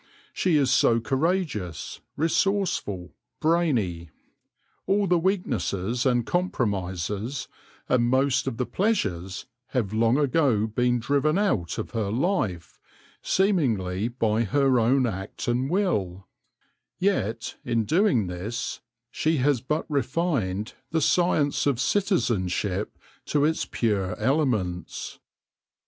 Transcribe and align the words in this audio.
She 0.33 0.57
is 0.57 0.71
so 0.71 0.99
courageous, 0.99 2.01
resourceful, 2.17 3.13
brainy. 3.39 4.09
All 4.87 5.05
the 5.05 5.19
weak 5.19 5.45
nesses 5.45 6.07
and 6.07 6.25
compromises, 6.25 7.47
and 7.87 8.09
most 8.09 8.47
of 8.47 8.57
the 8.57 8.65
pleasures, 8.65 9.45
have 9.67 9.93
long 9.93 10.17
ago 10.17 10.65
been 10.65 10.99
driven 10.99 11.37
out 11.37 11.77
of 11.77 11.91
her 11.91 12.09
life, 12.09 12.79
seemingly 13.21 14.07
by 14.07 14.43
her 14.43 14.79
own 14.79 15.05
act 15.05 15.47
and 15.47 15.69
will; 15.69 16.27
yet, 16.97 17.57
in 17.63 17.83
doing 17.85 18.25
this, 18.25 18.79
she 19.11 19.37
has 19.37 19.61
but 19.61 19.85
refined 19.87 20.73
the 20.89 20.99
science 20.99 21.67
of 21.67 21.79
citizenship 21.79 22.97
to 23.25 23.45
its 23.45 23.65
pure 23.65 24.17
elements. 24.17 25.19